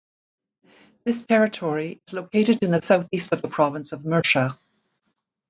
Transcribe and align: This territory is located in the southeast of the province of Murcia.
This 1.03 1.21
territory 1.21 2.01
is 2.07 2.13
located 2.15 2.63
in 2.63 2.71
the 2.71 2.81
southeast 2.81 3.31
of 3.33 3.43
the 3.43 3.47
province 3.49 3.91
of 3.91 4.03
Murcia. 4.03 4.57